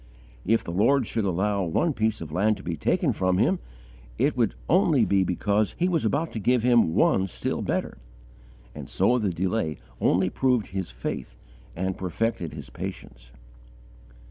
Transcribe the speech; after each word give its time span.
If 0.47 0.63
the 0.63 0.71
Lord 0.71 1.05
should 1.05 1.25
allow 1.25 1.61
one 1.63 1.93
piece 1.93 2.21
of 2.21 2.31
land 2.31 2.57
to 2.57 2.63
be 2.63 2.75
taken 2.75 3.13
from 3.13 3.37
him, 3.37 3.59
it 4.17 4.35
would 4.35 4.55
only 4.67 5.05
be 5.05 5.23
because 5.23 5.75
He 5.77 5.87
was 5.87 6.05
about 6.05 6.31
to 6.31 6.39
give 6.39 6.63
him 6.63 6.95
one 6.95 7.27
still 7.27 7.61
better; 7.61 7.99
and 8.73 8.89
so 8.89 9.19
the 9.19 9.29
delay 9.29 9.77
only 9.99 10.31
proved 10.31 10.69
his 10.69 10.89
faith 10.89 11.37
and 11.75 11.99
perfected 11.99 12.53
his 12.53 12.71
patience. 12.71 13.29